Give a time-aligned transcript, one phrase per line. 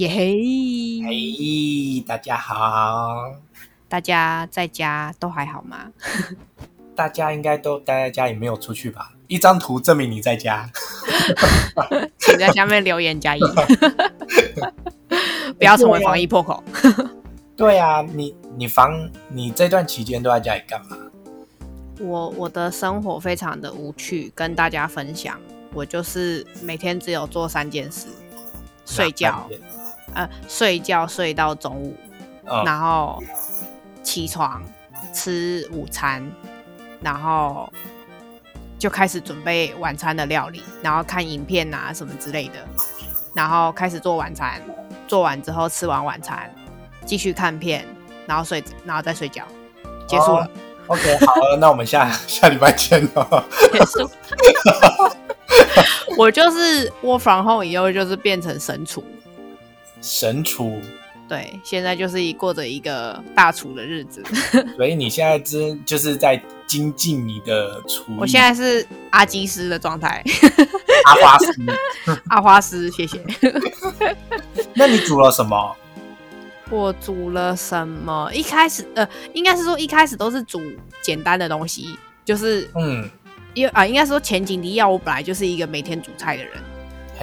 [0.00, 1.02] 耶嘿！
[1.04, 3.34] 嘿，大家好，
[3.86, 5.92] 大家在家都还好吗？
[6.96, 9.12] 大家应该都待在家里，没有出去吧？
[9.26, 10.70] 一张图证明你在家，
[12.18, 13.40] 请在下面留言加一，
[15.58, 16.64] 不要成为防疫破口。
[17.54, 20.96] 对啊，你你防你这段期间都在家里干嘛？
[22.00, 25.38] 我我的生活非常的无趣，跟大家分享，
[25.74, 28.06] 我就是每天只有做三件事：
[28.86, 29.46] 睡觉，
[30.14, 31.96] 呃，睡觉睡到中午，
[32.64, 33.22] 然后
[34.02, 34.62] 起床
[35.12, 36.28] 吃午餐，
[37.00, 37.72] 然后
[38.78, 42.54] 就开始准备晚餐的料理，然后看影片啊什么之类的，
[43.34, 44.60] 然后开始做晚餐，
[45.06, 46.52] 做完之后吃完晚餐，
[47.04, 47.86] 继续看片，
[48.26, 49.44] 然后睡，然后再睡觉，
[50.06, 50.48] 结束了。
[50.86, 53.44] OK，好了，那我们下下礼拜见了。
[53.72, 54.10] 结束。
[56.16, 59.04] 我就是我返后以后就是变成神厨。
[60.00, 60.80] 神厨。
[61.28, 64.20] 对，现在就是一过着一个大厨的日子。
[64.76, 70.24] 所以你现在真就是在精进你的厨我现在是阿基师的状态。
[71.04, 71.54] 阿花师。
[72.28, 73.24] 阿花师，谢谢。
[74.74, 75.76] 那你煮了什么？
[76.68, 78.28] 我煮了什么？
[78.32, 80.60] 一开始呃，应该是说一开始都是煮
[81.02, 83.08] 简单的东西，就是嗯，
[83.54, 86.54] 因为啊，应该说前景迪要我本来就是一个每天煮菜的人，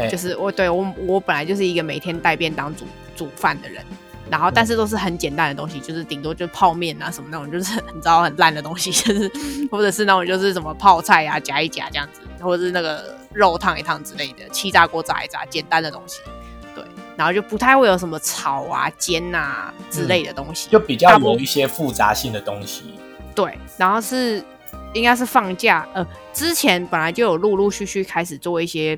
[0.09, 3.83] 就是我对我我本来就是一个每天带便当煮煮饭的人，
[4.29, 9.31] 然后但是都是很简单的东西，就是顶多就泡面啊什么那种，就是 你知道很烂的东西，就是
[9.71, 16.19] 或者是那种就是什么泡菜啊夹一夹这样子，或者是那个肉烫一烫之类的，气炸锅炸一炸，简单的东西。
[16.75, 16.83] 对
[17.15, 22.93] 然后就不太会有什么炒啊、煎啊之类的东西，就比较有一些复杂性的东西。
[23.33, 24.43] 对，然后是
[24.93, 28.97] 应该是放假，呃，之前本来就有陆陆续续开始做一些，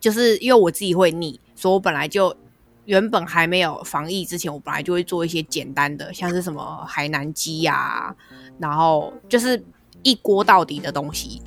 [0.00, 2.34] 就是因为我自己会腻，所以我本来就
[2.84, 8.14] 原本还没有防疫之前，我本来就会做一些简单的，像是什么海南鸡呀，
[8.58, 9.62] 然后就是
[10.02, 11.42] 一锅到底的东西，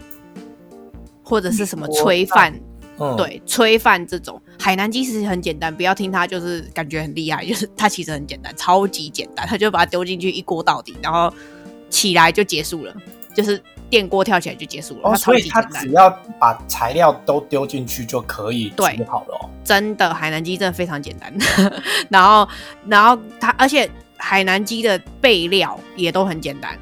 [1.23, 2.53] 或者是什么炊饭。
[3.17, 11.33] 对，炊饭这种海南鸡其实很简单，不要听它就是感觉很厉害， 就是它其实很简单，超级简单，它就把它丢进去一锅到底，然后
[11.89, 12.95] 起来就结束了，
[13.33, 13.59] 就是
[13.91, 15.01] 电锅跳起来就结束了。
[15.03, 16.09] 哦，所以它只要
[16.39, 19.49] 把材料都丢进去就可以煮好了。
[19.63, 21.31] 真的，海南鸡真的非常简单。
[22.09, 22.47] 然后，
[22.87, 23.87] 然后它，而且
[24.17, 26.75] 海南鸡的备料也都很简单，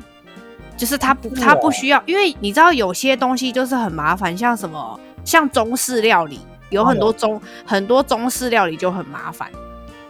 [0.77, 4.97] 就是它不，它不需要，因为你知道有些东西就是很麻烦，像什么。
[5.25, 9.51] 像中式料理有很多中很多中式料理就很麻烦，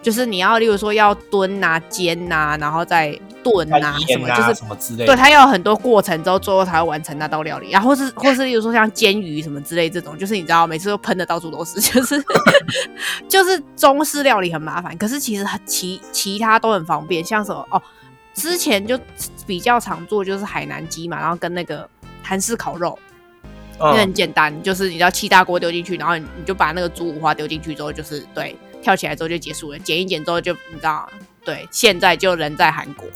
[0.02, 7.72] 就是你要例如说要蹲啊煎啊，然后再炖啊什么，就是什么之类，对，它要有很多过程之后，最后才会完成那道料理。
[7.72, 12.24] 然后是 或是例如说像煎鱼什么之类这种，就是你知道每次都喷的到处都是， 就是
[13.28, 14.98] 就是中式料理很麻烦。
[14.98, 17.82] 可是其实其其他都很方便，像什么哦，
[18.34, 18.98] 之前就
[19.46, 21.88] 比较常做就是海南鸡嘛，然后跟那个
[22.24, 22.98] 韩式烤肉。
[23.94, 29.80] 也很简单，就是你知道气大锅丢进去，然后你就把那个猪五花丢进去之后，就是对跳起来之后就结束了。
[29.80, 31.10] 剪一剪之后就你知道，
[31.46, 33.08] 对，现在就人在韩国，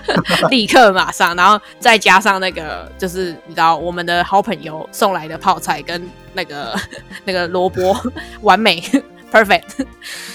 [0.50, 6.78] 立刻马上，然后再加上那个就是你知道我们的好朋友送来的泡菜跟那个
[7.24, 7.96] 那个萝卜，
[8.42, 8.82] 完美
[9.32, 9.84] perfect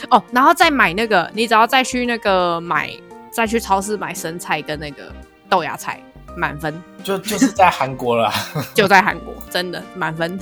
[0.10, 2.92] 哦，然后再买那个，你只要再去那个买，
[3.32, 5.04] 再去超市买生菜跟那个
[5.50, 6.02] 豆芽菜。
[6.34, 8.32] 满分就就是在韩国了，
[8.74, 10.40] 就在韩国，真的满分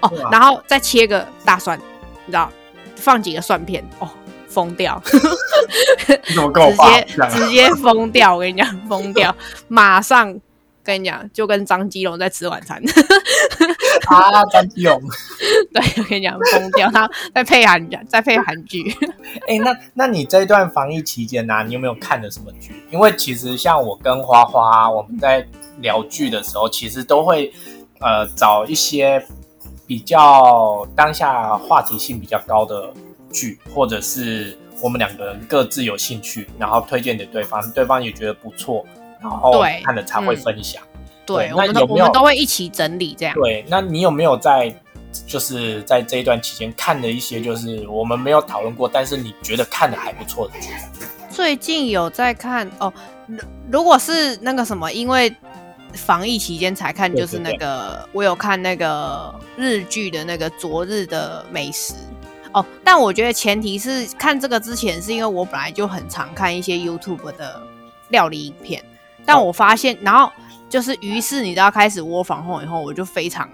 [0.00, 0.10] 哦。
[0.32, 1.78] 然后再切个大蒜，
[2.24, 2.50] 你知道，
[3.02, 4.08] 放几个蒜片，哦，
[4.48, 5.02] 疯掉！
[5.04, 5.18] 直
[6.76, 8.34] 接直接疯掉！
[8.36, 9.34] 我跟你讲，疯掉！
[9.68, 10.38] 马上。
[10.84, 12.82] 跟你讲，就跟张基龙在吃晚餐。
[14.08, 15.00] 啊，张基龙，
[15.72, 18.82] 对我跟你讲，疯掉他，在配韩，在配韩剧。
[19.46, 22.74] 哎，那那你这一段防疫期间呢，你有没有看的什么剧？
[22.90, 25.46] 因为其实像我跟花花，我们在
[25.78, 27.52] 聊剧的时候，其实都会
[28.00, 29.24] 呃找一些
[29.92, 32.90] 比较当下话题性比较高的
[33.30, 38.86] 剧，或者是我们两个人各自有兴趣，然后推荐给对方，对方也觉得不错。
[39.20, 39.52] 然后
[39.84, 40.82] 看了才会分享，
[41.26, 43.34] 对，我们都我们都会一起整理这样。
[43.34, 44.74] 对，那你有没有在
[45.26, 50.70] 就是在这一段期间看的一些就是我们没有讨论过，但是你觉得看的还不错的剧？
[51.28, 52.90] 最近有在看哦，
[53.70, 55.30] 如果是那个什么，因为
[55.94, 61.94] 防疫期间才看，就是那个我有看那个日剧的那个《昨日的美食》
[62.52, 67.62] 哦，但我觉得前提是看这个之前，是因为我本来就很常看一些 YouTube 的
[68.08, 68.84] 料理影片。
[69.24, 70.30] 但我发现，然后
[70.68, 73.48] 就是，于是你知道，开始窝房后以后，我就非常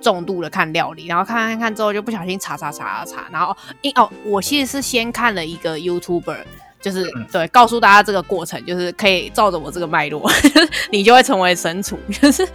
[0.00, 6.38] 重度的看料理，然后看看看之后就不小心查查查查，然后因哦，我其实是先看了一个 YouTuber。
[6.80, 10.30] 就是对，告诉大家这个过程，就是可以照着我这个脉络，
[10.90, 11.98] 你就会成为神厨。
[12.10, 12.46] 就是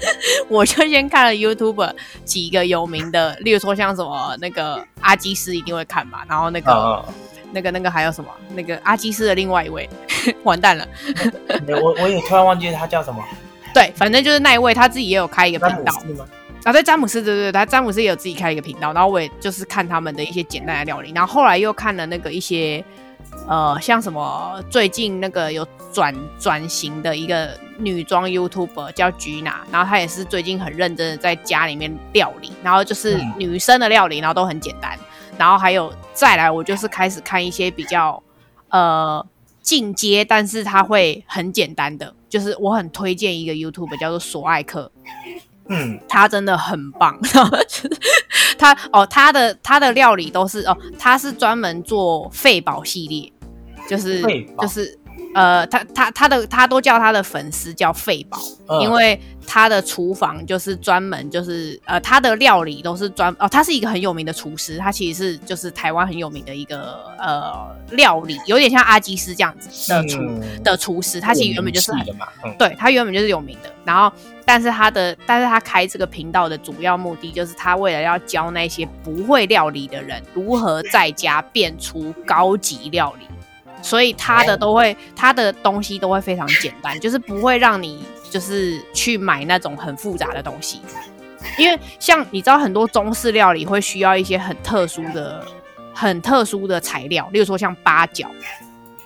[0.49, 1.93] 我就先看了 YouTube
[2.23, 7.05] 几个有名的，例如说像什么那个阿基斯一定会看嘛，然后那个
[7.51, 9.87] 那个那个还有什么那个阿基斯的另外一位，
[10.41, 10.87] 完蛋了，
[11.81, 13.23] 我我也突然忘记他叫什么。
[13.75, 15.93] 对，反正就是那一位他自己也有开一个频道
[16.63, 22.83] 啊，对，詹姆斯，对对对，他詹姆斯也有自己开一个频道，然后我也就是看他们的一些简单的料理，然后后来又看了那个一些。
[23.47, 34.97] 呃，像什么最近那个有转转型的一个女装 YouTuber 叫 Gina，然后她也是最近很认真的在家里面料理，然后就是女生的料理，然后都很简单。
[35.37, 38.21] 然后还有再来，我就是开始看一些比较
[38.69, 39.25] 呃
[39.61, 44.91] 进阶，但是它会很简单的，就是我很推荐一个 YouTuber 叫做索爱克。
[45.69, 47.17] 嗯，他真的很棒，
[48.57, 53.31] 他哦，他的他的料理都是哦，他是专门做肺宝系列，
[53.89, 54.21] 就是
[54.59, 54.97] 就是
[55.33, 58.39] 呃，他他他的他都叫他的粉丝叫费宝，
[58.81, 70.19] 因为他的厨房就是专门就是呃，他的料理都是专哦，他是一个很有名的厨师，他其实是就是台湾很有名的一个呃料理，有点像阿基斯这样子的厨
[70.63, 71.91] 的厨师，他其实原本就是
[72.57, 74.15] 对他原本就是有名的，然后。
[74.47, 83.25] 但是他的，但是他开这个频道的主要目的，就是他为了要教那些不会料理的人如何在家变出高级料理，
[83.85, 90.81] 所以他的都会，他的东西都会非常简单，就是不会让你就是去买那种很复杂的东西，
[91.59, 95.45] 因为像你知道很多中式料理会需要一些很特殊的、
[95.93, 98.27] 很特殊的材料，例如说像八角，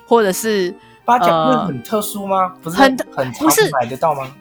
[0.08, 0.74] 或者是
[1.04, 2.54] 八角会很特殊吗？
[2.64, 4.34] 不是很很不是买得到吗？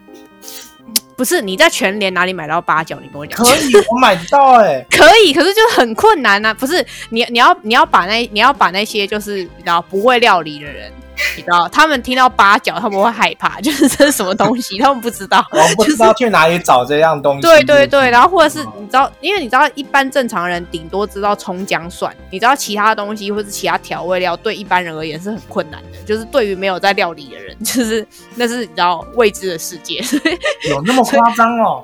[1.19, 2.97] 不是你在全联哪里买到八角？
[3.01, 3.37] 你跟我讲。
[3.37, 4.79] 可以，我买得到哎。
[4.89, 6.53] 可以，可是就很困难啊。
[6.53, 10.89] 不是你，你要你要把那你要把那些就是你知道不会料理的人。
[11.35, 17.41] 你知道，他们听到八角，他们会害怕，就是这是什么东西，他们不知道， 我不知道去哪里找这样东西。
[17.41, 28.05] 对对对，然后或者是你知道，因为你知道，一般正常人顶多知道葱姜蒜，你知道其他东西或是其他调味料，对一般人而言是很困难的，就是对于没有在料理的人，就是
[28.35, 30.01] 那是你知道未知的世界。
[30.69, 31.83] 有那么夸张哦？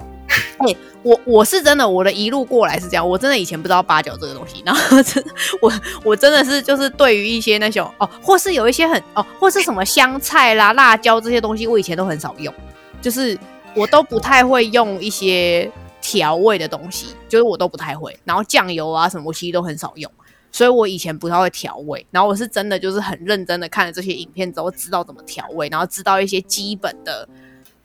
[1.03, 5.23] 我我是真的，我的一路过来是这样，我真的以前不知道八角这个东西，然后真
[5.61, 5.71] 我
[6.03, 12.53] 我真的是就是对于一些那种哦，或是有一些很哦，或是什么香菜啦、辣椒这些东西，我以前都很少用，
[13.01, 13.37] 就是
[13.75, 15.69] 我都不太会用一些
[16.01, 20.11] 调味的东西，就是我都不太会，然后酱油啊什么，我其实都很少用，
[20.51, 27.27] 所以我以前不太会调味，然后我是真的就是很认真的看了这些影片之后，知道怎么调味，然后知道一些基本的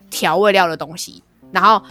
[0.08, 1.22] 调味料的东西，
[1.52, 1.82] 然后。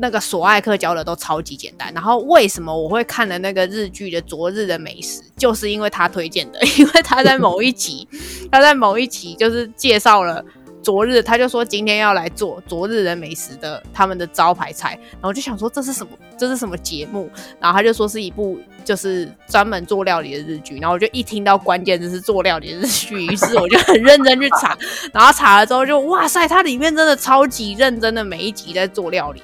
[0.00, 8.06] 那个索爱克教的都超级简单，然后为什么我会看了那个日剧的《昨日的美食》，就是因为他推荐的，因为他在某一集，
[8.50, 10.44] 他在某一集就是介绍了
[10.82, 17.28] 昨日，他就说今天要来做昨日的美食的他们的招牌菜，然后就想说这是什么，这是什么节目，
[17.60, 24.78] 然后他就说是一部就是专门做料理的日剧，然后我就一听到关键字是做料理的日剧，于是我就很认真去查，
[25.12, 29.42] 然后查了之后就哇塞，它里面真的超级认真的每一集在做料理。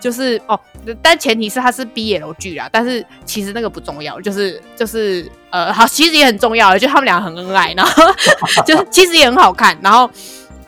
[0.00, 0.58] 就是哦，
[1.00, 2.68] 但前提是它是 BL 剧啦。
[2.70, 8.02] 但是其实那个不重要，就是就是呃，好，其实也很重要，就他们两个很恩爱，然后
[8.66, 9.78] 就是其实也很好看。
[9.82, 10.10] 然后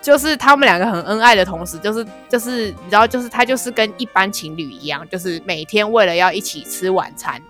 [0.01, 7.41] 就是他们两个很恩爱的同时，就是就是你知道，就是他就是跟一般情侣一样，就是每天为了要一起吃晚餐，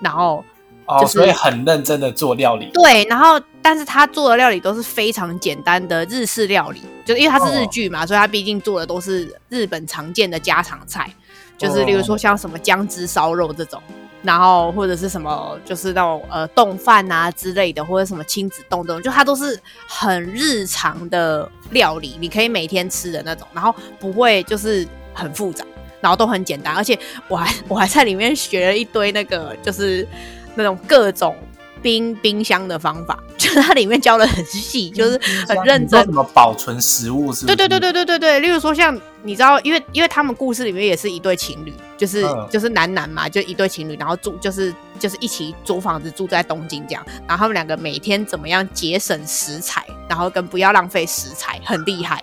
[0.00, 0.44] 然后
[0.86, 2.70] 哦，所以很认真的做料理。
[2.74, 11.10] 对，然后但是他做的料理都是非常简单的日式料理，就因为他是日剧嘛，所以他毕竟做的都是日本常见的家常菜。
[11.58, 13.80] 就是例如说像什么姜汁烧肉这种，
[14.22, 25.64] 然后或者是什么就是那种呃冻饭啊之类的，或者什么亲子冻这种，就它都是很日常的料理，你可以每天吃的那种，然后不会就是很复杂，
[26.00, 30.06] 然后都很简单，而且我还 我还在里面学了一堆那个就是
[30.54, 31.36] 那种各种。
[31.82, 36.04] 冰冰箱的方法， 就是它里面教的很细，就是很认真。
[36.04, 37.32] 怎么保存食物？
[37.32, 37.44] 是？
[37.44, 38.40] 对对对对对对对。
[38.40, 52.22] 例如说，像你知道，因为因为他们故事里面也是一对情侣，就是就是男男嘛，就一对情侣，然后住就是就是一起租房子住在东京这样，然后他们两个每天怎么样节省食材，然后跟不要浪费食材，很厉害。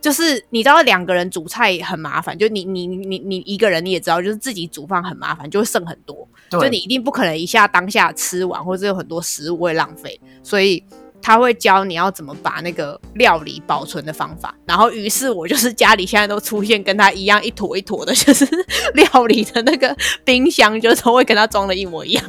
[0.00, 6.26] 就是你知道两个人煮菜很麻烦，就你你你你一个人你也知道，就是自己煮饭很麻烦，就会剩很多。
[6.50, 10.18] 就你一定不可能一下当下吃完，或者有很多食物会浪费。
[10.42, 10.82] 所以
[11.22, 14.54] 他会教你要怎么把那个料理保存的方法。
[14.66, 18.48] 然后，于是我就是家里现在都出现跟他一样一坨一坨的，就是
[18.94, 22.24] 料理的那个冰箱，就是会跟他装的一模一样。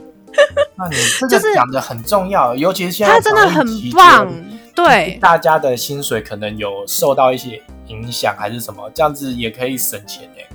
[0.77, 0.95] 那你
[1.29, 4.31] 这个讲的很重要，尤其是现在他真的很棒。
[4.85, 10.47] 对，大家的薪水可能有受到一些影响，还是什么，这样子也可以省钱诶。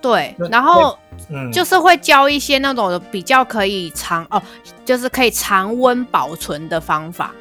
[0.00, 0.96] 对，然后
[1.28, 4.40] 嗯，就是会教一些那种比较可以常哦，
[4.84, 7.32] 就是可以常温保存的方法，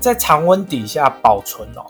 [0.00, 1.84] 在常温底下保存哦。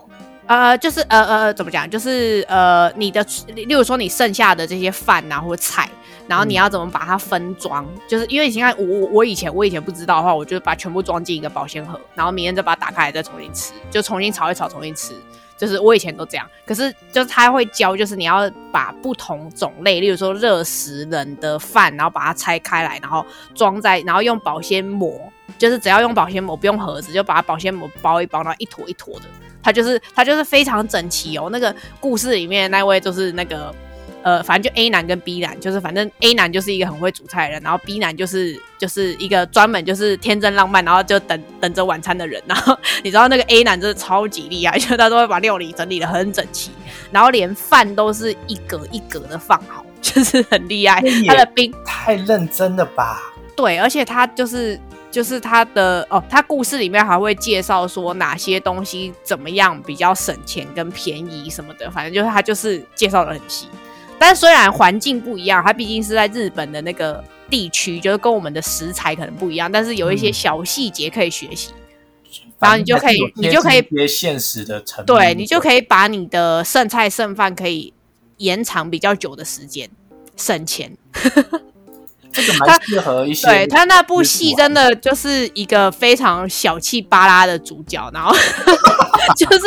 [0.51, 1.89] 呃，就是呃呃，怎么讲？
[1.89, 5.89] 就是呃，你的，例如说你剩下的这些饭啊或菜，
[6.27, 7.87] 然后你要怎么把它分装？
[8.05, 15.13] 就是因为你看，我我我以前我以前不知道的话，我就把全部装进一个保鲜盒，然后明天再把它打开再重新吃，就重新炒一炒，重新吃。
[15.61, 29.25] 就是我以前都这样，可是就是他会教，就是你要把不同种类，例如说热食冷的饭，然后把它拆开来，然后装在，然后用保鲜膜，就是只要用保鲜膜，不用盒子，就把它保鲜膜包一包，然后一坨一坨的，
[29.61, 31.47] 它就是它就是非常整齐哦。
[31.51, 33.71] 那个故事里面那位就是那个。
[34.23, 42.41] 呃，反正就 A 男跟 B 男，就是反正 A 男就是一个很会煮菜的人，然后 B 男就是就是一个专门就是天真浪漫，然后就等等着晚餐的人。
[42.47, 46.71] 然后你知道那个 A 男真的超级厉害， 就他都会把料理整理的很整齐，
[47.11, 51.01] 然后连饭都是一格一格的放好，就是很厉害。
[51.27, 53.19] 他的冰太认真了吧？
[53.55, 54.79] 对，而且他就是
[55.11, 63.67] 就是他的哦，他故事里面还会介绍说哪些东西怎么样比较省钱跟便宜什么的，反正就是他就是介绍的很细。
[64.23, 71.71] 但虽然环境不一样，它毕竟是在日本的那个地区，就是跟我们的食材可能不一样，但是有一些小细节可以学习，
[72.59, 77.91] 然后你就可以，你就可以别现实的成对你就可以把你的剩菜剩饭可以
[78.37, 79.89] 延长比较久的时间，
[80.37, 80.95] 省钱。
[82.31, 83.47] 这个蛮适合一些。
[83.47, 88.31] 对他那部戏真的就是一个非常小气巴拉的主角，然后
[89.35, 89.63] 就是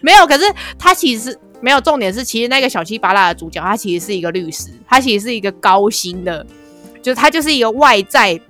[0.00, 0.44] 没有，可是
[0.78, 1.38] 他其实。
[1.60, 6.44] 没有重点是，其实那个小七八辣的主角，他其实是一个律师，他其实是一个高薪的，
[7.02, 8.40] 就是他就是一个外在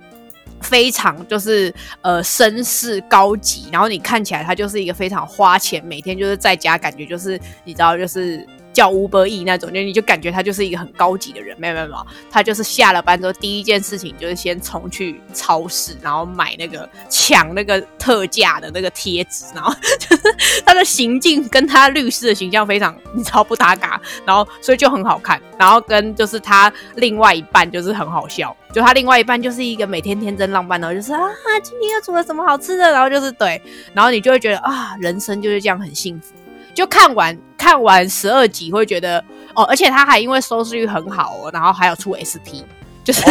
[0.61, 8.47] 非常就是呃绅士高级，然后你看起来他就是一个非常花钱，每天就是在家，感觉就是你知道就是。
[8.73, 20.23] 叫吴伯义那种，就你就感觉他就是一个很高级的人，没有没有没有，他就是下了班之后第一件事情就是先冲去超市，然后买那个抢那个特价的那个贴纸，然后 就是
[20.65, 31.19] 他的行径跟他律师的形象非常你知道不搭嘎，然后所以就很好看，然后跟就是他另外一半就是很好笑，就他另外一半就是一个每天天真浪漫的，就是啊
[31.61, 33.61] 今天又煮了什么好吃的，然后就是对，
[33.93, 36.33] 然后你就会觉得啊人生就是这样很幸福。
[36.73, 39.23] 就看完看完十二集会觉得
[39.53, 42.63] 哦，而且他还因为收视率很好哦，然后还有出 SP，
[43.03, 43.23] 就是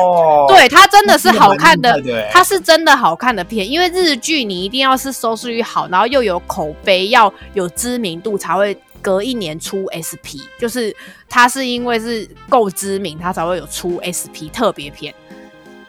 [0.48, 2.00] 对他真的是好看的，
[2.30, 3.68] 他是真的好看的片。
[3.68, 10.40] 因为日剧你一定要是收视率好，然后又有口碑，要有知名度才会隔一年出 SP。
[10.58, 10.94] 就是
[11.28, 15.14] 他是因为是够知名，他才会有出 SP 特别片。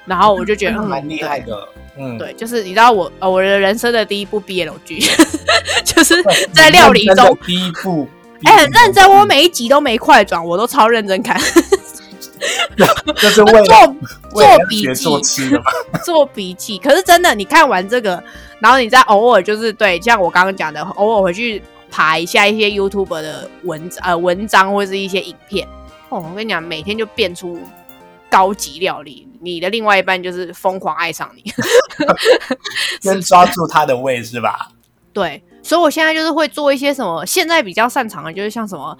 [0.08, 1.68] 然后我就觉得蛮厉害的。
[2.00, 5.00] 嗯，对，就是你知道我呃我的人生的第一部 BL 剧，
[5.84, 6.24] 就是
[6.54, 8.08] 在料理中第一部，
[8.46, 11.36] 哎，很认真，我每一集都没快转，我都超认真看，
[13.16, 13.96] 就是为 做
[14.30, 15.66] 做笔记做吃的嘛，
[16.06, 16.78] 做笔记。
[16.78, 18.24] 可是真的，你看完这个，
[18.60, 21.60] 然后你再偶尔就是对，像我刚刚讲的，偶尔回去
[21.90, 25.68] 爬一下一些 YouTube 的文呃文章或者是一些影片，
[26.10, 27.60] 哦，我跟你讲，每天就变出。
[28.30, 31.44] 高级料理，你的另外一半就是疯狂爱上你，
[33.01, 34.72] 先抓住他的胃是吧？
[35.13, 38.96] 对，所以我现在就是会做一些什么，现在比较擅长的就是像什么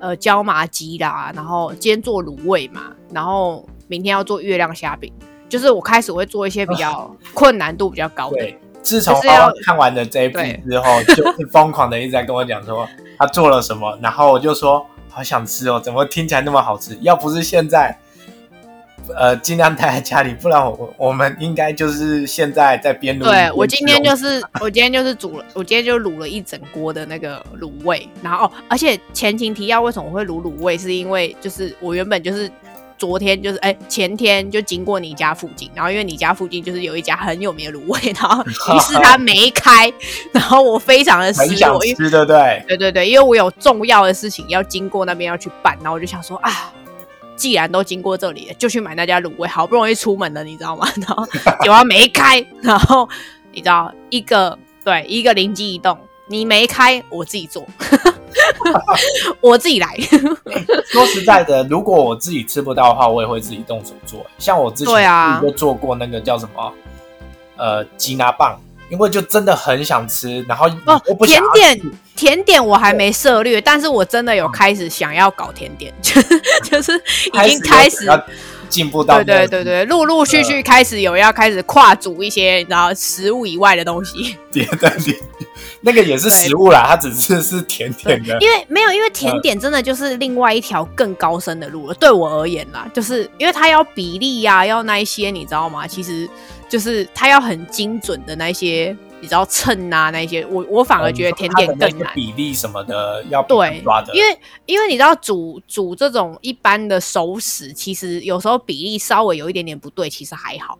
[0.00, 5.12] 呃椒麻鸡啦，然后今天做卤味嘛，然后明天要做月亮虾饼，
[5.48, 8.38] 就是我开始会做一些比较困难度比较高的。
[8.38, 9.14] 对，自从
[9.64, 16.98] 看完了这一部之后，就是疯狂的一直在跟我讲说他做了什么，然后我就说好想吃哦，怎么听起来那么好吃？
[17.02, 17.96] 要不是现在。
[19.16, 23.24] 呃，尽量待在家里，不然我我们应该就是现在在边卤。
[23.24, 28.08] 对我今天就是我今天就是煮了，我今天就卤了一整锅的那个卤味。
[28.22, 30.78] 然后哦，而且前情提要，为什么我会卤卤味？
[30.78, 32.50] 是因为就是我原本就是
[32.96, 39.92] 昨天就是哎前天就经过你家附近，然后因为你家附近就是有一家很有名的卤味，然后 于是他没开，
[40.32, 42.26] 然后我非常的失落，吃对对
[42.68, 46.72] 对对对，因为我有重要的事情要经过那边要去办，然后我就想说啊。
[47.40, 49.48] 既然都经过这里了，就去买那家卤味。
[49.48, 50.86] 好不容易出门了，你知道吗？
[51.00, 51.26] 然后
[51.64, 53.08] 酒要没开，然后
[53.50, 57.66] 你知道一个对一个灵机一动，你没开，我自己做，
[59.40, 59.96] 我自己来。
[60.92, 64.26] 说实在的，如果我自己吃不到的话，我也会自己动手做。
[64.38, 66.72] 像我之前就做过那个叫什么
[67.56, 76.92] 呃吉拿棒，因为就真的很想吃，然后哦我不，想甜要点甜点我还没涉略，但是我真的有开始想要搞甜点， 就是就是
[77.32, 78.04] 已经开始。
[78.04, 78.22] 要
[78.68, 84.36] 进步到对对对对，陆陆续续开始有要开始跨足一些，然后食物以外的东西。
[84.52, 85.16] 别的点，
[85.80, 88.38] 那个也是食物啦，它只是是甜甜的。
[88.40, 91.94] 因为没有，因为甜点真的就是另外一条更高深的路了。
[91.94, 95.84] 对我而言啦，就是因为它要比例呀、要那一些，你知道吗？
[95.84, 96.28] 其实
[96.70, 102.10] 就是它要很精准的那一些，你知道称啊那一些，我我反而觉得甜点更难。
[102.14, 103.82] 比例什么的要对
[104.14, 110.78] 因为因为你知道煮煮这种一般的熟食，其实有时候比例稍微有一点点不对，其实还好。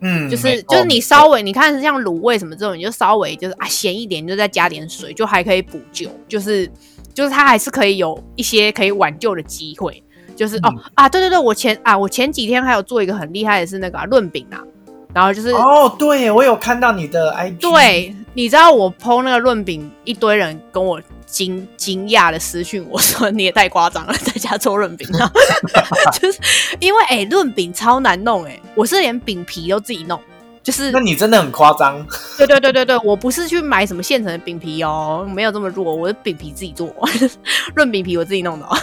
[0.00, 6.66] 嗯，就是就是你稍微你看像卤味什么这种，你就稍微就是啊咸一点，你就再加点水，就还可以补救，就是
[7.12, 10.02] 就是它还是可以有一些可以挽救的机会。
[10.34, 14.64] 就是、嗯哦啊，对对对，我前啊我前几天还有做一个很厉害的是那个啊润、饼啊，
[15.12, 25.08] 然后就是、哦，对，我有看到你的 IG，，对，你知道我剖那个润饼，一堆人跟我惊惊讶的私讯我说你也太夸张了，在家做润饼。
[25.18, 25.30] 啊，
[26.20, 26.38] 就是
[26.78, 30.20] 因为哎润饼超难弄哎、我是连饼皮都自己弄，
[30.62, 32.04] 就是那你真的很夸张，
[32.38, 36.88] 对对对对对，我不是去买什么现成的饼皮哦，没有这么弱，我的饼皮自己做，
[37.74, 38.76] 润饼皮我自己弄的、哦，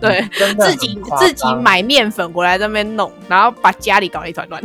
[0.00, 4.62] 对，自己自己买面粉回来这边弄，然后把家里搞得一团乱。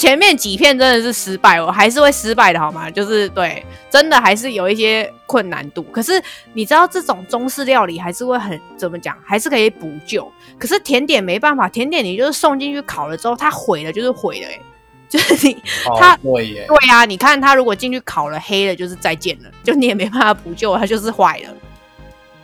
[0.00, 2.90] 前面几片真的是失败，我还是会失败的好吗？
[2.90, 5.82] 就是对，真的还是有一些困难度。
[5.92, 6.12] 可是
[6.54, 10.26] 你知道，这种中式料理还是会很怎么讲，还是可以补救。
[10.58, 14.60] 可是甜点没办法，甜点你就是送进去烤了之后，它毁了就是毁了、欸，
[15.06, 15.52] 就是你
[15.84, 21.50] 哦它对耶，对啊，你看它如果进去烤了黑了，就是再见了，就你也没办法补救，它就是坏了。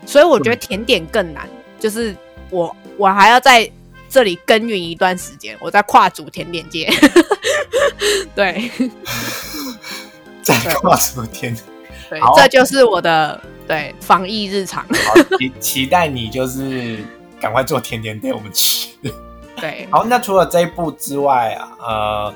[0.05, 1.49] 所以我觉得甜点更难，
[1.81, 2.15] 就是
[2.51, 3.67] 我我还要在
[4.09, 6.93] 这里耕耘一段时间，我在跨足甜点界。
[8.35, 8.71] 对
[10.43, 11.57] 在跨出天，
[12.09, 14.85] 对，这就是我的对防疫日常。
[14.85, 17.05] 好 期期待你就是
[17.41, 18.89] 赶快做甜点给我们吃。
[19.57, 22.35] 对， 好，那除了这一部之外啊，呃，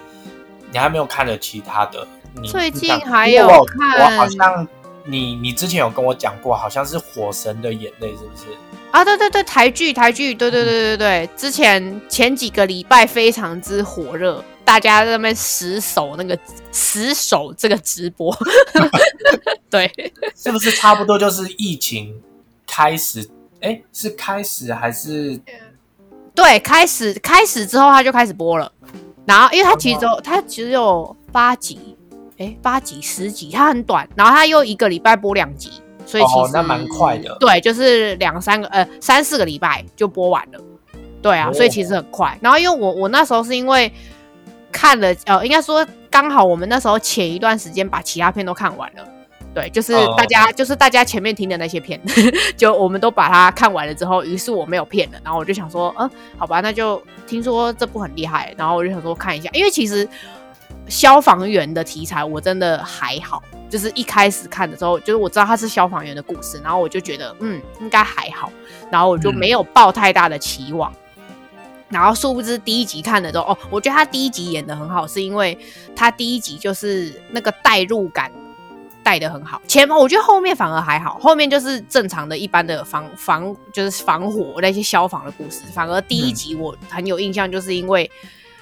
[0.72, 2.06] 你还没有看了其他的？
[2.40, 4.66] 你最近还有看我好像
[5.04, 8.44] 你你之前有跟我讲过，好像是《火神的眼泪》，是不是？
[8.90, 16.36] 啊，对对对，台剧台剧，对对对对对，之前前几个礼拜非常之火热，大家在那边死守那个
[16.72, 18.36] 死守这个直播，
[19.70, 19.90] 对，
[20.34, 22.20] 是不是差不多就是疫情
[22.66, 23.30] 开始？
[23.60, 25.38] 哎，是开始还是
[26.34, 28.72] 对，开始开始之后他就开始播了，
[29.24, 31.96] 然后因为他其实只有他只有八集，
[32.38, 37.36] 哎，八集十集，他很短，然后他又一个礼拜播两集，所以其实、哦那蛮快的。
[37.38, 40.60] 对，就是两三个呃三四个礼拜就播完了，
[41.22, 42.36] 对啊，哦所以其实很快。
[42.40, 43.92] 然后因为我我那时候是因为
[44.72, 49.04] 看了呃，应该说刚好我们那时候前一段时间把其他片都看完了。
[49.52, 50.14] 对，就是哦。
[50.16, 52.00] 大家，就是大家前面听的那些片，
[52.56, 60.08] 就我们都把它看完了之后，于是我没有骗了，然后我就想说，嗯，好吧，那就听说这部很厉害，然后我就想说看一下，因为其实
[60.90, 68.52] 消防员的题材我真的还好，就是一开始看的时候，就是我知道他是消防员的故事，然后我就觉得嗯应该还好，
[68.90, 70.92] 然后我就没有抱太大的期望。
[71.88, 75.58] 然后殊不知第一集看的时候，哦，我觉得他第一集演的很好，是因为
[75.96, 78.30] 他第一集就是那个代入感
[79.02, 79.60] 带的很好。
[79.66, 85.62] 前我觉得后面反而还好，后面就是正常的一般的防 防就是防火那些消防的故事。
[85.72, 88.08] 反而第一集我很有印象，就是因为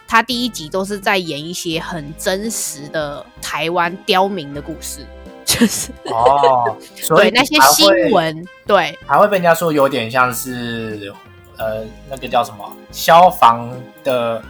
[0.08, 5.06] 他第一集都是在演一些很真实的台湾刁民的故事，
[5.44, 6.74] 就是哦？
[6.96, 11.12] 所以对那些新闻，对还会被人家说有点像是
[11.58, 13.70] 呃那个叫什么消防
[14.02, 14.42] 的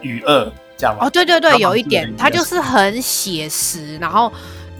[0.00, 1.06] 语恶这样吗？
[1.06, 4.32] 哦，对对对，有一点，队的语它就是很写实，然后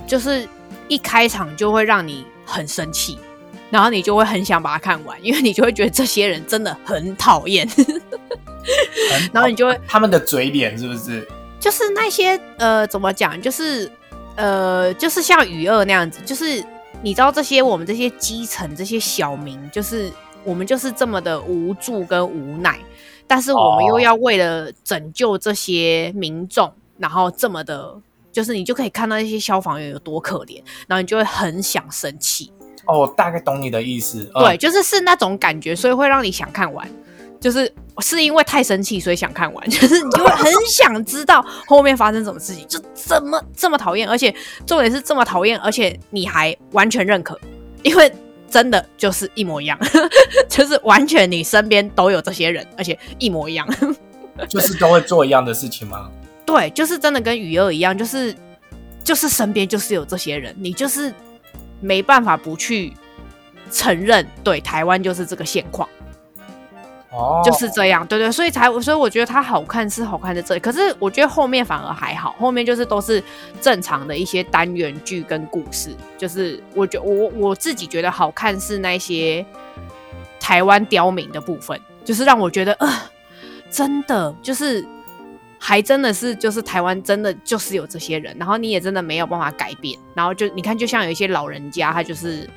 [0.06, 0.48] 就是
[0.88, 3.18] 一开场就会让你很生气，
[3.70, 7.68] 然后你就会很想把它看完，因为你就会觉得这些人真的很讨厌，
[9.32, 11.26] 然后你就会他们的嘴脸是不是？
[11.58, 13.90] 就是那些呃怎么讲，就是
[14.34, 16.64] 呃就是像雨二那样子，就是
[17.02, 20.10] 你知道这些我们这些基层这些小民，就是
[20.42, 22.78] 我们就是这么的无助跟无奈，
[23.26, 27.94] 但是我们又哦要为了拯救这些民众，然后这么的，
[28.32, 32.50] 就是你就可以看到那些消防员有多可怜，然后你就会很想生气，
[32.90, 34.30] 哦，我大概懂你的意思。
[34.34, 36.86] 嗯对，，就是是那种感觉，所以会让你想看完。
[37.40, 44.34] 就是是因为太生气，所以想看完， 就是你就会很想知道后面发生什么事情，就怎么这么讨厌，而且
[44.66, 47.40] 重点是这么讨厌，而且你还完全认可，
[47.82, 48.12] 因为
[48.50, 49.78] 真的就是一模一样，
[50.50, 53.66] 就是完全你身边都有这些人，而且一模一样。
[54.48, 56.10] 就是都会做一样的事情吗？
[56.44, 58.34] 对，就是真的跟雨儿一样，就是
[59.02, 61.10] 就是身边就是有这些人，你就是
[61.80, 62.92] 没办法不去
[63.70, 65.88] 承认，对，台湾就是这个现况。
[67.12, 73.20] 哦，就是这样，对对，所以才所以我觉得它好看是好看在这里，可是我觉得后面反而还好，后面就是都是
[73.60, 79.44] 正常的一些单元剧跟故事，就是我觉我我自己觉得好看是那些
[80.38, 82.88] 台湾刁民的部分，就是让我觉得呃，
[83.68, 84.86] 真的就是
[85.60, 92.50] 还真的是就是台湾真的就是有这些人，然后你也真的没有办法改变，然后就你看就像有一些老人家他就是。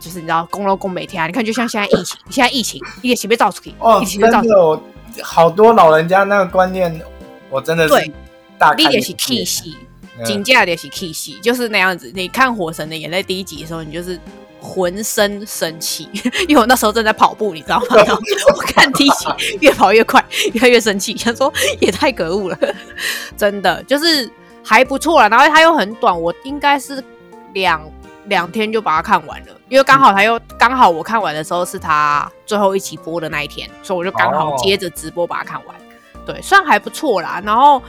[0.00, 4.82] 就是你知道，公楼公每天，你看就像现在疫情，现在疫情一点起被造出去，哦，真的有
[5.22, 7.00] 好多老人家那个观念，
[7.48, 8.12] 我真的是
[8.58, 9.78] 大一点是 K 戏，
[10.22, 12.12] 紧接着是 K 戏，就是那样子。
[12.14, 14.20] 你看《火神的眼泪》第一集的时候，你就是
[14.64, 16.08] 浑身生气，
[16.48, 17.86] 因为我那时候正在跑步，你知道吗？
[18.56, 19.26] 我看第一集
[19.60, 20.24] 越跑越快，
[20.54, 22.58] 越来越生气，想说也太可恶了，
[23.36, 24.30] 真的就是
[24.64, 25.28] 还不错了。
[25.28, 27.04] 然后它又很短，我应该是
[27.52, 27.80] 两。
[28.28, 35.76] 两天就把它看完了，因为刚好他又刚好我看完的时候是他最后一期播的那一天，所以我就刚好接着直播把它看完。
[36.24, 37.42] 对，算还不错啦。
[37.44, 37.82] 然后，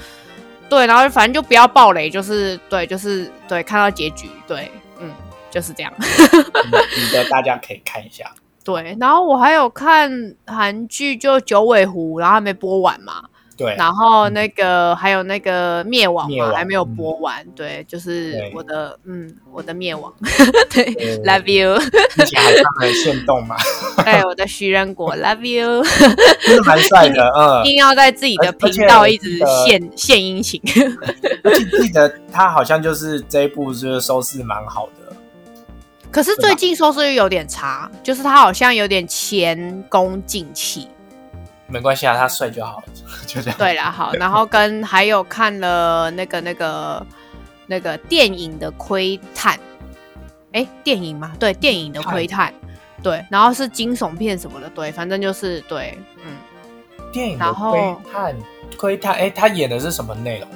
[0.67, 4.69] 对，然后反正就不要暴雷，就是对，就是对，看到结局，对，
[5.55, 5.91] 就是这样。
[5.97, 8.29] 你的大家可以看一下。
[8.65, 13.23] 对，然后我还有看韩剧，就九尾狐，然后还没播完嘛。
[13.57, 17.45] 对，然后那个还有那个灭亡嘛，还没有播完。
[17.55, 20.11] 对，就是我的，嗯，我的灭亡。
[20.71, 20.83] 对，
[21.23, 21.79] Love you。
[22.09, 23.55] 之前还看了现动嘛？
[24.03, 25.81] 对，我的徐仁国，Love you。
[26.41, 27.61] 真的蛮帅的，嗯。
[27.63, 30.59] 一定要在自己的频道一直献献殷勤。
[31.43, 35.15] 而且记得他好像就是这一部就是收视蛮好的，
[36.15, 40.87] 可是最近收视率有点差，就是他好像有点前功尽弃。
[41.67, 42.81] 没关系啊，他帅就好，
[43.27, 43.59] 就这样。
[43.59, 47.05] 对了，好，然后跟还有看了那个那个
[47.67, 49.59] 那个电影的窥探，
[50.53, 51.33] 哎，电影吗？
[51.37, 52.53] 对，电影的窥探，
[53.03, 56.37] 对，然后是惊悚片什么的，对，反正就是对，嗯，
[57.11, 58.35] 电影的窥探，
[58.77, 60.47] 窥探，哎，他演的是什么内容？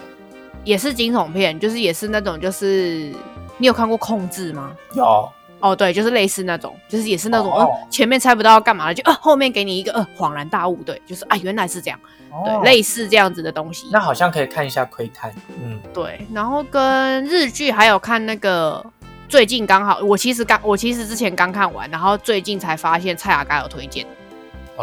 [0.63, 3.13] 也是惊悚片，就是也是那种，就是
[3.58, 4.72] 你有看过《控制》吗？
[4.93, 5.30] 有。
[5.62, 12.00] 哦，对，就是类似那种，就是也是那种，前面猜不到要干嘛了，就呃后面给你一个呃恍然大悟，对，就是啊原来是这样，
[12.45, 13.88] 对，类似这样子的东西。
[13.91, 16.26] 那好像可以看一下窥探，嗯，对。
[16.34, 18.86] 然后跟日剧还有看那个，
[19.28, 24.06] 最近刚好我其实刚我其实之前刚看完，然后最近才发现蔡雅刚有推荐，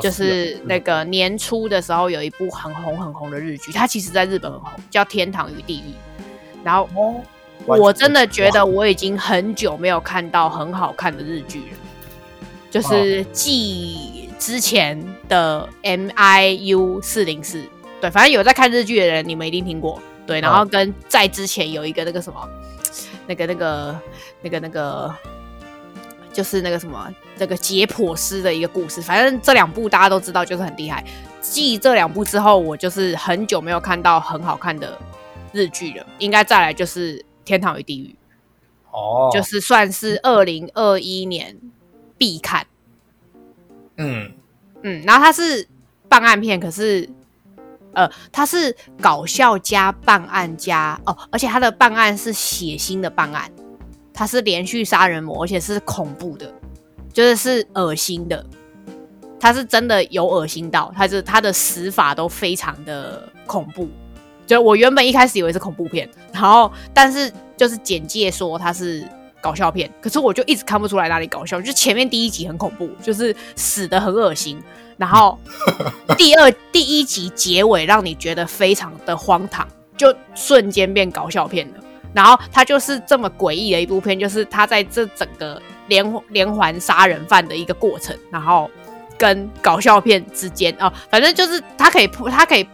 [0.03, 5.91] 就是那个年初的时候有一部很红很红的日剧，它其实在日本很红，叫《天堂与地狱》，
[6.63, 7.25] 然后。
[7.65, 11.79] 我真的觉得我已经很久没有看到很好看的日剧了，
[12.71, 17.65] 就是继之前的 M I U 四零四，
[18.01, 22.49] 对，反正有在看日剧的人，你们一定听过，对，然后跟在之前有一个那个什么，
[23.27, 24.01] 那个那个
[24.43, 25.13] 那个那个，
[26.33, 31.03] 就是那个什么那个解剖师的一个故事，反正这两部大家都知道，就是很厉害。
[31.41, 34.97] 继这两部之后，我就是很久没有看到很好看的
[35.53, 37.26] 日剧了，应该再来就是。
[37.47, 38.15] 天堂与地狱，
[38.91, 41.59] 哦，就是算是二零二一年
[42.19, 42.67] 必看，
[43.97, 44.33] 嗯。
[44.83, 45.67] 嗯，然后它是
[46.09, 47.09] 办案片，可是
[47.93, 53.51] 呃，它是搞笑加办案加哦，而且它的办案是血腥的办案，
[54.13, 56.55] 它是连续杀人魔，而且是恐怖的，
[57.13, 58.47] 就是是恶心的，
[59.41, 63.89] 它是真的有恶心到，它是它的死法都非常的恐怖。
[64.47, 69.07] 就我原本一开始以为是恐怖片，然后但是就是简介说它是
[69.41, 71.61] 搞笑片，可是我就一直看不出来哪里搞笑。
[71.61, 74.63] 就前面第一集很恐怖，就是死的很恶心，
[74.97, 75.37] 然后
[76.17, 81.75] 第二第一集结尾让你觉得非常的荒唐，就瞬间变搞笑片了。
[82.15, 88.71] 然后它就是这么诡异的一部片，就是它在这整个连连环杀人犯的一个过程，然后
[89.19, 92.67] 跟搞笑片之间哦，反正就是它可以铺，它可以。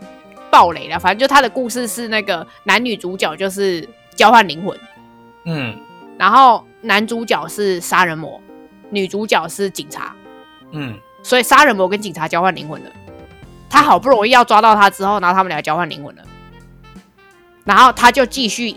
[0.52, 4.78] 暴雷了，反正就他的故事是那个男女主角就是交换灵魂，
[5.46, 5.74] 嗯，
[6.18, 8.38] 然后男主角是杀人魔，
[8.90, 10.14] 女主角是警察，
[10.72, 12.90] 嗯，所以杀人魔跟警察交换灵魂了。
[13.70, 16.22] 他好不容易要抓到他之后，然后他们俩交换灵魂了，
[17.64, 18.76] 然后他就继续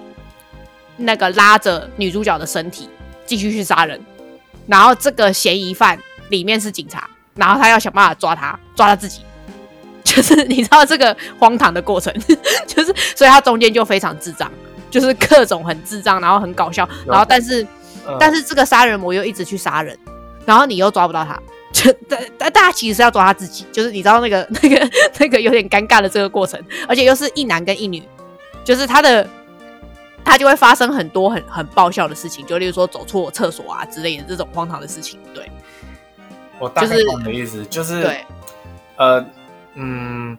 [0.95, 2.87] 那个拉着女主角的身体
[3.25, 4.01] 继续去杀人，
[4.65, 9.19] 然后这个嫌疑犯里面是警察，然后他要想办法抓他，抓他自己。
[10.15, 12.13] 就是 你知道这个荒唐的过程，
[12.65, 14.49] 就是所以他中间就非常智障，
[14.89, 17.65] 就是各种很智障，然后很搞笑，然后但是
[18.19, 19.97] 但是这个杀人魔又一直去杀人，
[20.45, 21.39] 然后你又抓不到他，
[21.73, 28.01] 就但但大家其实是要抓他自己，就是你知道那个那个那个有点尴尬的这个过程，而且又是一男跟一女，
[28.63, 29.27] 就是他的
[30.23, 35.19] 他就会发生很多很很爆笑的事情，就例如说走错厕所啊之类的这种荒唐的事情。
[35.33, 35.49] 对，
[36.59, 38.25] 我大概就是懂你的意思，就是对，
[38.95, 39.23] 呃，
[39.75, 40.37] 嗯，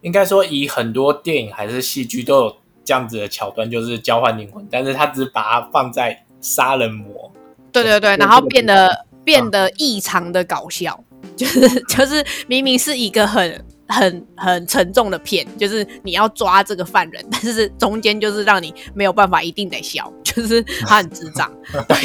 [0.00, 7.30] 应该说以很多电影还是戏剧都有这样子的桥段，就是交换灵魂，但是他只是把它放在杀人魔。
[7.72, 10.98] 对对对，然后变得变得异常的搞笑，
[11.36, 21.48] 就是就是明明是一个很很很沉重的片，就是你要抓这个犯人，但是中间就是让你没有办法一定得笑， 就是他很智障。
[21.86, 21.96] 对，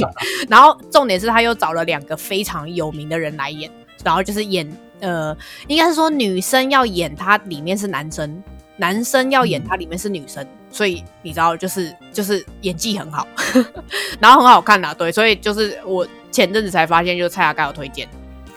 [0.47, 3.71] 然后重点是他又找了两个非常有名的人来演，
[4.03, 4.67] 然后就是演
[5.05, 5.37] 呃，
[5.67, 8.43] 应该是说女生要演他里面是男生，
[8.77, 13.27] 男生要演他里面是女生，所以你知道就是就是演技很好，
[14.19, 18.07] 然后很好看啦，对，所以就是我前阵子才发现，就是蔡雅盖有推荐，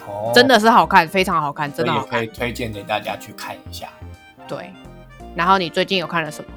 [0.06, 3.88] 哦，真的是好看，非常好看，真的好看所以也可以，推荐给大家去看一下。
[4.48, 4.72] 对。
[5.36, 6.50] 然后你最近有看了什么？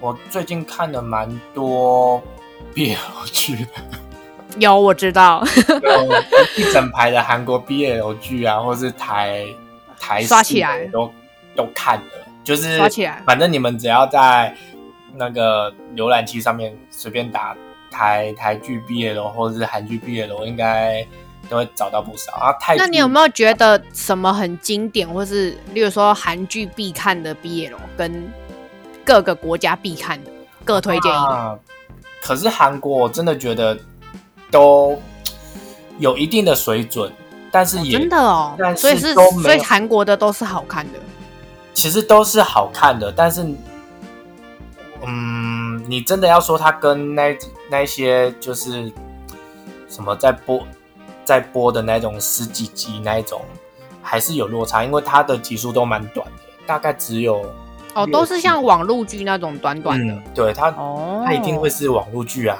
[0.00, 2.22] 我最近看了蛮多
[2.74, 2.96] BL
[3.30, 3.70] 剧的，
[4.58, 6.22] 有我知道，有
[6.56, 9.46] 一整排的韩国 BL 剧啊，或是台
[9.98, 11.10] 台刷起来都
[11.56, 14.54] 都看了，就是刷起来反正你们只要在
[15.14, 17.56] 那个浏览器上面随便打
[17.90, 21.06] 台台剧 BL 或者是韩剧 BL，应该
[21.48, 22.52] 都会找到不少啊。
[22.60, 28.30] 泰那你有没有觉得什么很经典，或是例如说韩剧必看的 BL，跟
[29.04, 30.30] 各个国家必看的，
[30.64, 31.20] 各推荐一个？
[31.20, 31.58] 啊？
[32.22, 33.76] 可是韩国我真的觉得
[34.52, 34.96] 都
[35.98, 37.10] 有一定的水准，
[37.50, 40.98] 但是也、真的哦但，是所以是都所以韩国的都是好看的。
[41.74, 43.42] 其实都是好看的，但是，
[45.04, 47.36] 嗯，你真的要说它跟那
[47.70, 48.92] 那些就是
[49.88, 50.62] 什么在播
[51.24, 53.40] 在播的那种十几集那一种，
[54.02, 57.42] 还是有落差，因为它的集数都蛮短的，大概只有
[57.94, 60.12] 哦，都是像网络剧那种短短的。
[60.12, 62.58] 嗯，对它哦，它一定会是网络剧啊，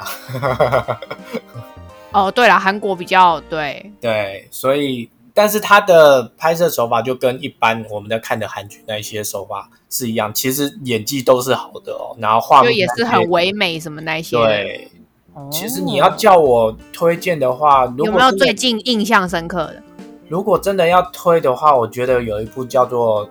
[2.12, 14.36] 哦，对了，韩国比较对，对，所以但是它的拍摄手法就跟一般我们在看的韩剧那一些手法是一样，其实演技都是好的哦，然后画就面也是很唯美什么那些。
[14.36, 14.88] 对。
[15.34, 19.82] 哦其实你要叫我推荐的话，如有没有果最近印象深刻的？
[20.28, 23.26] 如果真的要推的话，我觉得有一部叫做《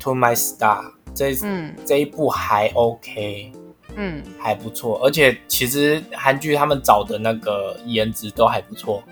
[0.00, 0.80] To My Star》，
[1.14, 3.52] 这、嗯这一部还 OK，
[3.96, 5.00] 嗯，还不错。
[5.04, 9.02] 而且其实韩剧他们找的那个颜值都还不错。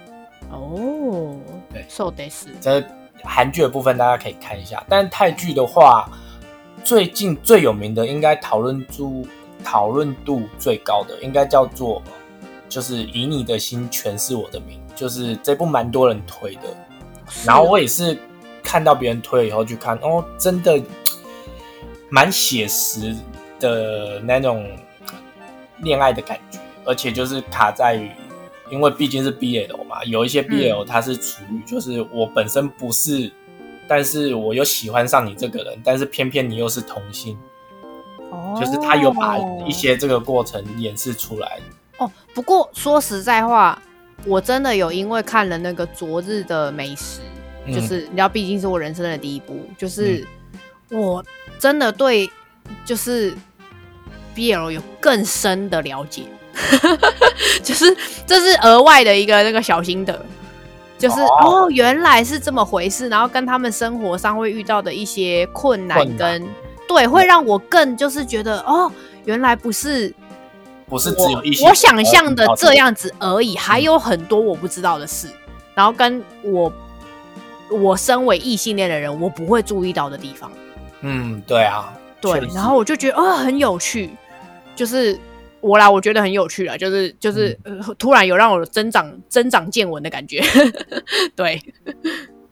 [0.50, 1.36] 哦，
[1.72, 2.84] 对，so this，这
[3.22, 6.08] 韩剧的部分大家可以看一下，但泰剧的话，
[6.84, 9.26] 最近最有名的应该讨论度
[9.64, 12.02] 讨论度最高的，应该叫做
[12.68, 16.62] 就是以你的心诠释我的名，就是这部蛮多人推的。
[17.46, 18.16] 然后我也是
[18.62, 20.80] 看到别人推了以后去看，哦，真的
[22.10, 23.16] 蛮写实
[23.64, 24.70] 的那种
[25.78, 28.10] 恋爱的感觉，而且就是卡在于，
[28.70, 33.32] 因为毕竟是 BL 嘛，有一些 BL 它是处于就是我本身不是，
[33.88, 37.38] 但是我又喜欢上你这个人，但是偏偏你又是同性，
[38.30, 41.58] 哦就是他有把一些这个过程演示出来。
[41.98, 42.10] 哦。
[42.34, 43.80] 不过说实在话，
[44.26, 47.20] 我真的有因为看了那个《昨日的美食》，
[47.66, 50.26] 嗯就是你知道，毕竟是我人生的第一部，就是
[50.90, 51.24] 我
[51.58, 52.30] 真的对
[52.84, 53.34] 就是
[54.34, 56.24] BL 有更深的了解，
[57.62, 60.24] 就是这是额外的一个那个小心得。
[60.96, 66.46] 就是哦哦原来是这么回事，然后跟他们生活上会遇到的一些困难跟
[66.88, 68.90] 对，会让我更就是觉得哦，
[69.24, 70.14] 原来不是
[70.88, 72.94] 不是只有一些我我想象的这样。
[72.94, 75.28] 子而已，还有很多我不知道的事，
[75.74, 76.72] 然后跟我
[77.70, 80.50] 我身为异性恋的人，我不会注意到的地方。
[81.00, 84.10] 嗯，对啊，对然后我就觉得啊、很有趣，
[84.74, 85.18] 就是
[85.60, 90.42] 我啦，我觉得很有趣了，就是就是、嗯呃突然有让我增长增长见闻的感觉。
[91.34, 91.60] 对，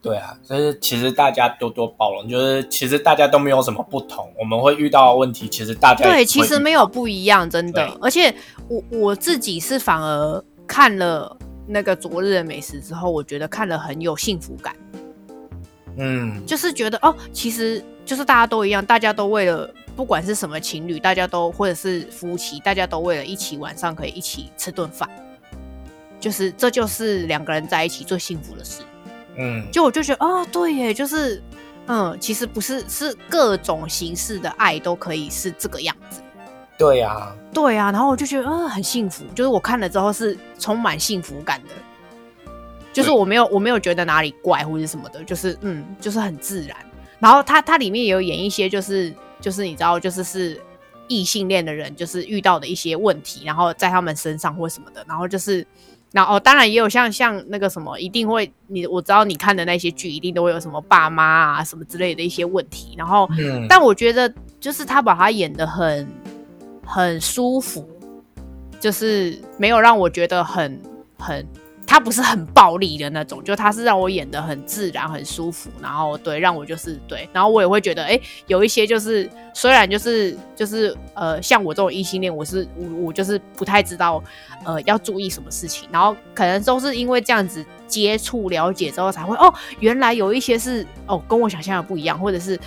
[0.00, 7.87] 对啊，就是其实大家多多包容，就是其实大家都没有什么不同，我们会遇到的问题，其实大家也对，其实遇没有不一样，真的。
[8.00, 8.35] 而且
[8.68, 14.74] 我我自己是反而看了那个昨日的美食之后，我觉得看了很有幸福感。
[15.98, 25.09] 嗯，就是觉得哦，其实就是大家都一样，大家都为了不管是什么情侣，大家都或者是夫妻，大家都为了一起晚上可以一起吃顿饭，
[26.18, 28.83] 就是这就是两个人在一起最幸福的事。
[29.37, 31.42] 嗯，就我就觉得哦，对耶，就是
[31.87, 36.20] 嗯，其实不是是各种形式的爱都可以是这个样子。
[36.78, 41.70] 对啊，对啊，然后我就觉得嗯很幸福，就是我看了之后是充满幸福感的，
[42.92, 46.76] 就是我没有我没有觉得哪里怪或者什么的，就是嗯就是很自然。
[47.18, 50.59] 然后它它里面也有演一些就是就是你知道就是是
[51.09, 55.66] 异性恋的人就是遇到的一些问题，然后在他们身上或什么的，然后就是。
[56.14, 62.94] 然后、哦，当然也有像像那个什么，一定会你我知道你看的那些剧，一定都会有什么爸妈啊什么之类的一些问题。
[62.98, 66.07] 然后，嗯，但我觉得就是他把他演的很
[66.85, 67.88] 很舒服，
[68.78, 70.78] 就是没有让我觉得很
[71.18, 71.48] 很，
[71.92, 84.24] 他不是很暴力的那种，就他是让我演的很自然、很舒服，然后对让我就是对，然后我也会觉得，哎，有一些就是虽然就是就是呃，像我这种异性恋，我是我我就是不太知道
[84.64, 92.59] 呃要注意什么事情，然后可能都是因为这样子接触了解之后才会哦，原来有一些是哦跟我想象的不一样，或者是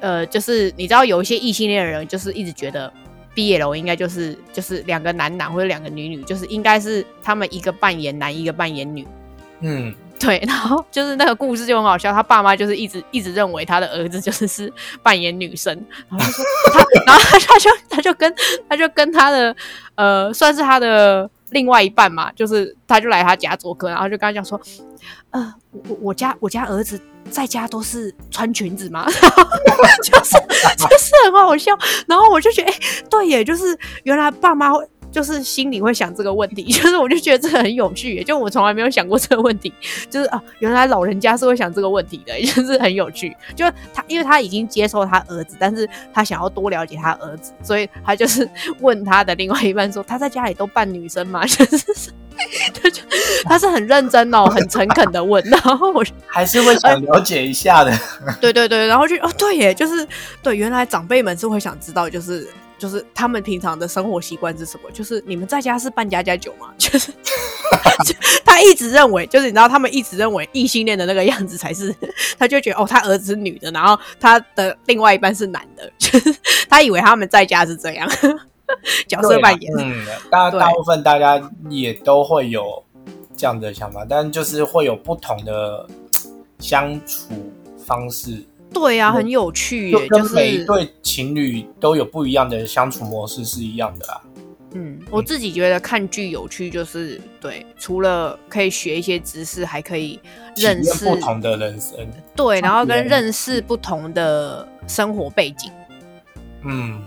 [0.00, 2.90] 呃就是你知道有一些异性恋的人就是一直觉得。
[3.34, 9.06] 毕业楼应该就是就是两个男男或者两个女女，就是应该是他们一个扮演男，一个扮演女。
[9.60, 15.72] 嗯，对，然后就是那个故事就很好笑，他爸妈就是一直一直认为他的儿子就是是扮演女生，
[16.10, 18.34] 然后就说他， 然后他他就他就跟
[18.68, 19.54] 他就跟他的
[19.94, 24.60] 呃算是他的另外一半嘛，就是他就来他家做客，然后就跟他讲说，
[25.30, 29.06] 呃，我我家我家儿子在家都是穿裙子嘛，
[30.02, 30.32] 就是
[30.76, 31.72] 就是很好笑，
[32.06, 39.72] 然后我就觉得，哎、对耶，就是原来爸妈会就是心里会想这个问题， 就是我就觉得这个很有趣耶，就我从来没有想过这个问题，
[40.10, 43.36] 就是啊，原来老人家是会想这个问题的， 就是很有趣。
[43.54, 48.48] 就他，因为他已经接受他儿子，但是他想要多了解他儿子，所以他就是
[48.80, 51.44] 问他的另外一半说，他在家里都扮女生吗？
[51.46, 52.12] 就是
[52.72, 53.02] 他就
[53.44, 57.92] 他是很认真哦，很诚恳的问，然后我还是会想了解一下的。
[58.40, 60.06] 对对对，然后就哦对耶，就是
[60.42, 62.48] 对，原来长辈们是会想知道，就是
[62.82, 64.90] 就是他们平常的生活习惯是什么？
[64.90, 66.66] 就是你们在家是扮家家酒吗？
[66.76, 67.12] 就是
[68.04, 68.12] 就
[68.44, 71.94] 他一直认为，就是你知道，他们一直认为异性恋的那个样子才是，
[72.36, 76.34] 他就觉得哦，他儿子是女的，然后他的另外一半是男的，就是
[76.68, 78.08] 他以为他们在家是这样
[79.06, 79.72] 角色扮演。
[79.78, 81.40] 嗯，大大部分大家
[81.70, 82.82] 也都会有
[83.36, 85.88] 这样的想法，但就是会有不同的
[86.58, 87.28] 相处
[87.78, 94.20] 方式，对啊，很有趣耶，就是每一对情侣都有不一样的相处模式是一样的啊。
[94.74, 100.18] 嗯，我自己觉得看剧有趣，就是对，除了可以学一些知识，还可以
[100.56, 101.98] 认识不同的人生，
[102.34, 105.70] 对，然后跟别认识不同的生活背景。
[106.64, 107.02] 嗯，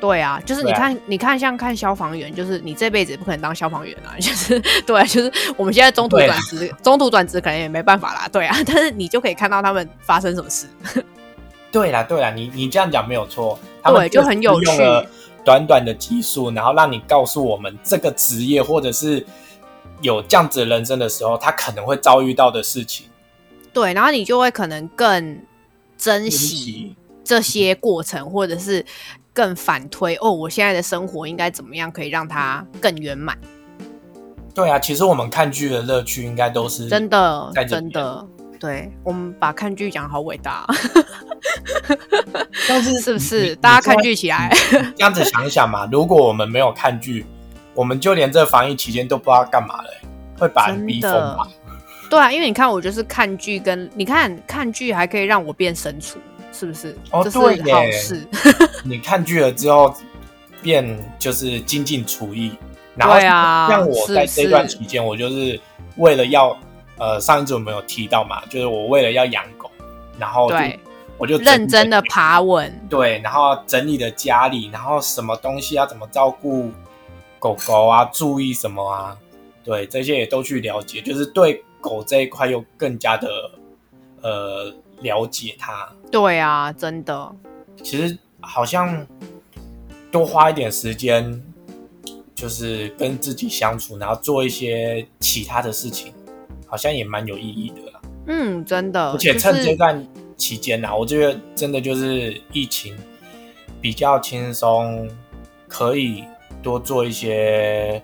[0.00, 10.66] 对啊，就是你看，你看像看消防员，就是你这辈子也不可能当消防员啊， 就是对啊，就是我们现在中途转职，中途转职可能也没办法啦，对啊，但是你就可以看到他们发生什么事。
[11.72, 15.06] 对啦对啦，你你这样讲没有错，他们对就很有趣用了
[15.44, 19.24] 短短的集数，然后让你告诉我们这个职业或者是
[20.00, 23.06] 有这样子的人生的时候，他可能会遭遇到的事情。
[23.72, 25.40] 对，然后你就会可能更
[25.98, 28.84] 珍惜这些过程，或者是
[29.36, 33.36] 更反推哦，我现在的生活应该怎么样可以让它更圆满？
[34.54, 38.26] 对啊，其实我们看剧的乐趣应该都是真的真的，
[38.58, 40.66] 对我们把看剧讲好伟大，
[42.66, 43.54] 但是是不是？
[43.56, 44.50] 大家看剧起来，
[44.96, 47.26] 这样子想想嘛，如果我们没有看剧，
[47.74, 49.90] 我们就连这防疫期间都不知道干嘛了、
[50.38, 51.46] 会把人逼疯吧？
[52.08, 56.18] 对啊，因为你看我就是看剧，跟你看看剧还可以让我变神厨，
[56.56, 56.96] 是不是？
[57.10, 58.26] 哦这是对耶好事。
[58.84, 59.94] 你看剧了之后，
[60.62, 62.52] 变就是精进厨艺，
[62.94, 65.60] 然后对啊像我在是这段期间，我就是
[65.96, 66.56] 为了要
[66.98, 69.70] 呃，上一次我们有提到嘛，就是我为了要养狗，
[70.18, 70.80] 然后就对，
[71.18, 76.70] 我就认真的爬稳，对，然后整理的家里，然后什么东西要怎么照顾
[77.38, 79.16] 狗狗啊，注意什么啊，
[79.62, 83.28] 对，这些也都去了解，就是对狗这一块又更加的
[84.22, 85.88] 呃了解它。
[86.10, 87.34] 对啊，真的，
[87.82, 89.06] 其实好像
[90.10, 91.42] 多花一点时间，
[92.34, 96.12] 就是跟自己相处，然后做一些其他的事情，
[96.66, 98.00] 好像也蛮有意义的啦。
[98.28, 100.06] 嗯，真的，而且趁就是这段
[100.36, 102.96] 期间呐、我觉得真的就是疫情
[103.80, 105.08] 比较轻松，
[105.68, 106.24] 可以
[106.62, 108.02] 多做一些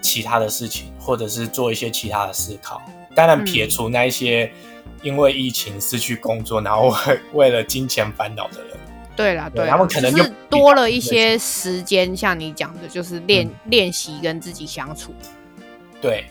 [0.00, 2.80] 其他的事情，或者是做一些其他的思考。
[3.14, 4.50] 当然，嗯撇除那一些
[5.02, 8.76] 因为疫情失去工作，然后为 为了金钱烦恼的人，
[9.16, 15.14] 对啦，对他们可能是多了一些时间，像你讲的，就是练练习跟自己相处。
[16.00, 16.26] 对，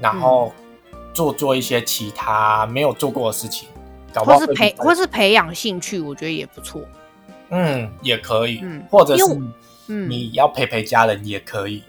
[0.00, 0.52] 然后
[1.14, 3.68] 做做一些其他没有做过的事情，
[4.12, 6.82] 搞不或是培或是培养兴趣，我觉得也不错。
[7.50, 8.82] 嗯也可以，嗯。
[8.90, 9.46] 或者是因为
[9.88, 11.82] 嗯，你要陪陪家人也可以，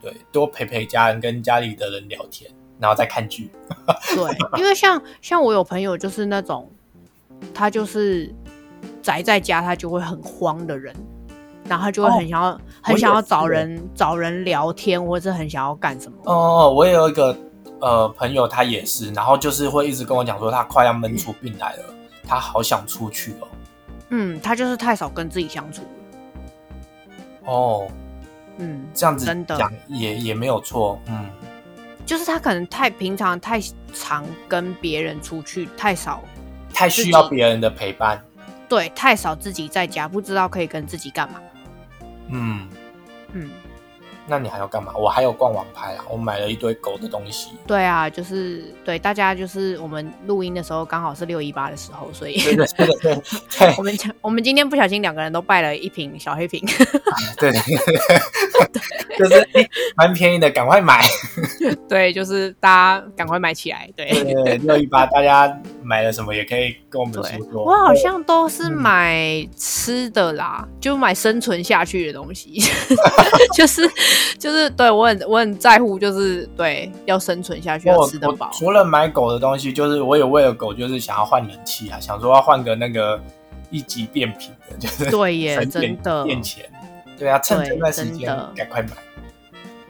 [0.00, 2.48] 对，多陪陪家人，跟家里的人聊天，
[2.78, 3.50] 然后再看剧。
[4.14, 6.70] 对， 因为像像我有朋友就是那种，
[7.54, 8.34] 他就是
[9.02, 10.94] 宅在家，他就会很慌的人，
[11.64, 16.18] 然后他就会哦很想要、我很想要找人找人聊天，或者是很想要干什么。
[16.24, 17.36] 哦，我也有一个
[17.80, 21.84] 呃朋友，他也是，然后就是会一直跟我讲说，他快要闷出病来了，
[22.26, 23.48] 他好想出去哦。
[24.10, 25.88] 嗯，他就是太少跟自己相处了。
[27.44, 27.86] 哦，
[28.56, 31.28] 嗯，这样子讲也也没有错，嗯，
[32.08, 33.60] 就是他可能太平常太
[33.92, 36.24] 常跟别人出去，太少
[36.72, 38.18] 太需要别人的陪伴，
[38.66, 41.38] 对太少自己在家，不知道可以跟自己干嘛。
[42.30, 42.66] 嗯，
[43.34, 43.50] 嗯，
[44.26, 44.94] 那你还要干嘛？
[44.96, 47.50] 我还有逛网拍啊，我买了一堆狗的东西。
[47.66, 53.22] 对啊，就是对大家就是我们录音的时候刚好是六一八的时候，所以对对对对
[53.58, 56.66] 对 我们我们今天不小心两个人都拜了一瓶小黑瓶。
[57.36, 57.60] 对 对
[58.72, 58.80] 对，
[59.18, 61.00] 就是哎蛮便宜的，赶快买。
[61.88, 62.68] 对，就是大
[63.00, 63.88] 家赶快买起来。
[63.96, 64.58] 对。
[64.58, 65.52] 六一八大家
[65.82, 67.64] 买了什么也可以跟我们说，说。
[67.64, 72.60] 我好像都是嗯买吃的啦，就买生存下去的东西，
[73.56, 73.82] 就是
[74.38, 78.50] 就是对我很我很在乎，就是对要生存下去，要吃得饱。
[78.52, 83.20] 除了买狗的东西，就是我也为了狗，就是想要换冷气啊，想说要换个那个
[83.70, 86.64] 一级变频的，就是对耶， 真的变钱。
[87.18, 88.90] 对啊，趁这对段时间赶快买。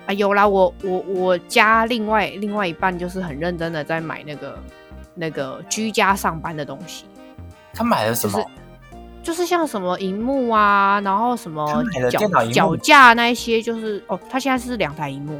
[0.06, 4.58] 啊，有啦，我我我家另外另外一半就是很认真的在买那个
[5.14, 7.04] 那个居家上班的东西，
[7.74, 8.32] 他买了什么？
[8.32, 8.48] 就是
[9.20, 15.38] 就是像什么荧幕啊，然后什么脚脚架那一些，就是哦，他现在是两台荧幕，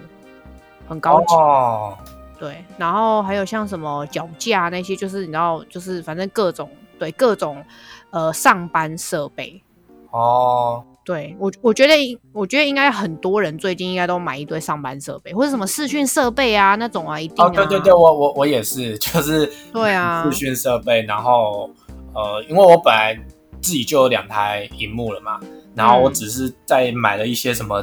[0.86, 1.34] 很高级。
[1.34, 1.96] 哦，
[2.38, 6.68] 对，然后还有像什么脚架那些，就是你知道，就是反正各种
[6.98, 7.64] 对各种
[8.10, 9.62] 呃上班设备。
[10.10, 11.94] 哦，对我，我觉得
[12.34, 17.48] 我觉得应该很多人最近应该都买一堆上班设备，或者什么视讯设备啊那种啊，一定啊。
[17.48, 21.70] 哦，对对对，我我我也是， 就是对啊视讯设备，然后
[22.14, 23.18] 呃，因为我本来
[23.62, 25.40] 自己就有两台荧幕了嘛，
[25.74, 27.82] 然后我嗯只是在买了一些什么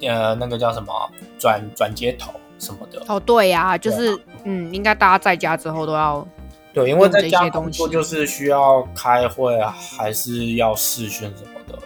[0.00, 0.94] 呃，那个叫什么
[1.38, 3.02] 转转接头什么的。
[3.08, 6.26] 哦，对呀、就对是嗯，应该大家在家之后都要
[6.72, 11.78] 对，因为在家工作就是需要开会，啊，还是要视讯什么的。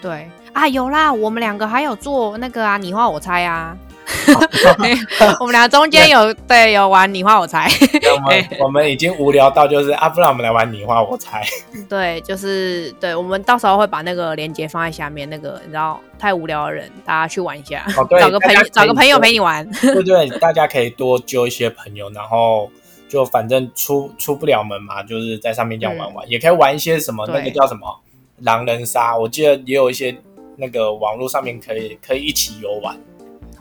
[0.00, 3.76] 对啊，有啦，我们两个还有做那个啊，你画我猜啊。
[5.40, 7.68] 我们俩中间有对有玩你画我猜，
[8.14, 11.42] 我们 我们已经无聊到就是啊，不然我们来玩你画我猜。
[11.88, 15.28] 对，就是对，我们到时候会把那个链接放在下面。
[15.28, 19.68] 那个你知道太无聊的人，大家去玩一下，哦对找个朋找个朋友陪你玩。
[19.72, 22.70] 对对，大家可以多揪一些朋友，然后
[23.08, 28.00] 就反正出出不了门嘛，就是在上面这样玩玩，也可以玩一些什么那个叫什么
[28.40, 30.16] 狼人杀，我记得也有一些
[30.56, 32.96] 那个网络上面可以可以一起游玩，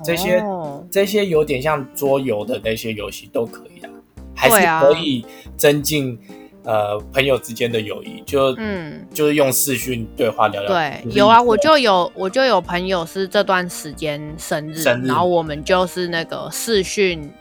[0.04, 0.86] 这些哦。
[0.92, 3.90] 这些有点像桌游的那些游戏都可以啊，
[4.36, 5.26] 还是可以
[5.58, 6.18] 增进、
[6.64, 10.72] 呃朋友之间的友谊，就、嗯，就是用视讯对话聊聊。
[10.72, 15.08] 对，有啊，我就有我就有朋友是这段时间生日，生日。
[15.08, 17.32] 然后我们就是那个视讯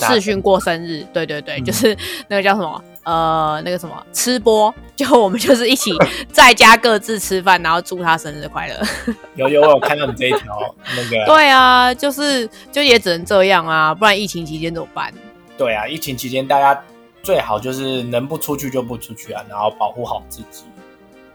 [0.00, 1.64] 视讯过生日，对对对，嗯。
[1.64, 1.96] 就是
[2.28, 5.92] 那个叫什么呃那个什么吃播，就我们就是一起
[6.32, 8.74] 在家各自吃饭，然后祝他生日快乐。
[9.36, 10.58] 有有我有看到你这一条
[10.96, 15.14] 那个对啊，就是就也只能这样啊，不然疫情期间怎么办？
[15.56, 16.82] 对啊，疫情期间大家
[17.22, 20.64] 最好就是能不出去就不出去啊，然后保护好自己。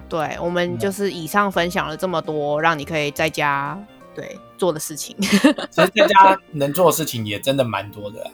[0.09, 3.79] 对，我们嗯就是以上分享了这么多，让你可以在家
[4.15, 5.15] 对做的事情。
[5.21, 8.31] 其实在家能做的事情也真的蛮多的啦。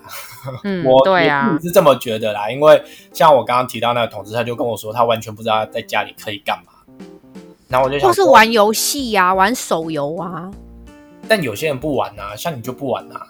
[0.64, 2.82] 嗯， 我对啊，是这么觉得啦，因为
[3.14, 6.72] 像我刚刚提到那个同事，他就跟我说，他完全不知道在家里可以干嘛。
[7.68, 10.50] 然后我就想说，或是玩游戏呀、玩手游啊。
[11.28, 13.28] 但有些人不玩啊，像你就不玩啊。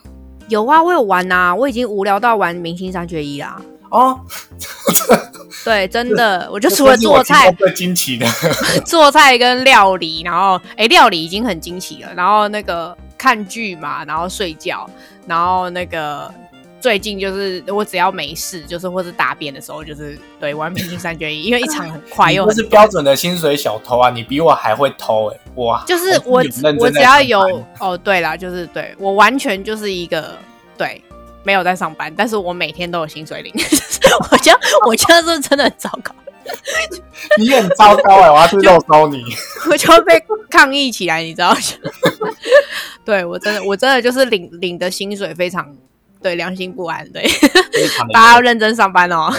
[0.50, 3.60] 有啊，我有玩啊，我已经无聊到玩明星三缺一啦。
[3.90, 4.20] 哦，
[5.68, 8.26] 对，真的，我就除了做菜过、最惊奇的。
[8.86, 14.90] 做菜跟料理，然后哎、料理已经很惊奇了，然后那个看剧嘛，然后睡觉，
[15.26, 16.34] 然后那个
[16.80, 25.84] 最近就是我只要没事，就是或是大便的时候，就是对玩明星三缺一，因为一场很快又很是标准的薪水小偷啊，你比我还会偷哎、哇！
[25.86, 26.42] 就是我
[26.80, 30.38] 我只要有哦，对啦，就是对我完全就是一个
[30.78, 31.02] 对
[31.48, 34.00] 没有在上班，但是我每天都有薪水领，就 是
[34.32, 36.14] 我觉得我觉得是真的很糟糕，
[37.38, 39.24] 你很糟糕哎、我要去肉收你。
[39.72, 41.56] 我就会被抗议起来，你知道？
[43.06, 45.74] 对我真的我真的就是领领的薪水非常
[46.22, 47.24] 对良心不安，对
[48.14, 49.32] 大家要认真上班哦，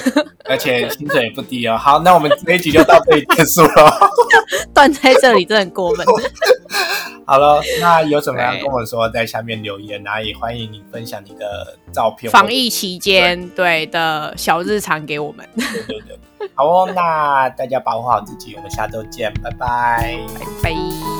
[0.44, 1.76] 而且薪水也不低哦。
[1.76, 4.10] 好，那我们这一集就到这里结束了。
[4.72, 6.06] 断在这里真的很过分。
[7.26, 12.30] 好了，那有什么要跟我说，在下面留言，然后也欢迎你分享你的照片。
[12.30, 20.18] 防疫期间对的小日常给我们，对对对，好哦，那大家保护好自己，我们下周见，拜拜。
[20.62, 21.17] 拜拜。